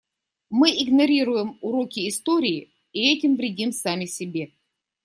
[0.49, 4.49] Мы игнорируем уроки истории и этим вредим сами себе.